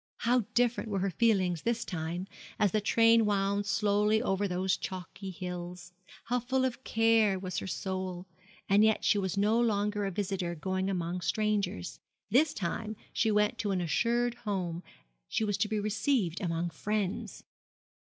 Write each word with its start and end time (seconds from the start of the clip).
How 0.21 0.45
different 0.55 0.89
were 0.89 0.97
her 0.97 1.11
feelings 1.11 1.61
this 1.61 1.85
time, 1.85 2.25
as 2.57 2.71
the 2.71 2.81
train 2.81 3.23
wound 3.23 3.67
slowly 3.67 4.19
over 4.19 4.47
those 4.47 4.75
chalky 4.75 5.29
hills! 5.29 5.93
how 6.23 6.39
full 6.39 6.65
of 6.65 6.83
care 6.83 7.37
was 7.37 7.59
her 7.59 7.67
soul! 7.67 8.25
And 8.67 8.83
yet 8.83 9.03
she 9.05 9.19
was 9.19 9.37
no 9.37 9.59
longer 9.59 10.05
a 10.05 10.09
visitor 10.11 10.55
going 10.55 10.89
among 10.89 11.21
strangers 11.21 11.99
this 12.31 12.51
time 12.51 12.95
she 13.13 13.29
went 13.29 13.59
to 13.59 13.69
an 13.69 13.79
assured 13.79 14.33
home, 14.33 14.81
she 15.27 15.43
was 15.43 15.55
to 15.57 15.67
be 15.67 15.79
received 15.79 16.41
among 16.41 16.71
friends. 16.71 17.43